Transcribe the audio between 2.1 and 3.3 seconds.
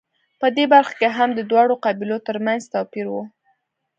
ترمنځ توپیر و